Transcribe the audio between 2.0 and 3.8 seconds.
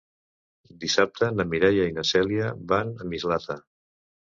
na Cèlia van a Mislata.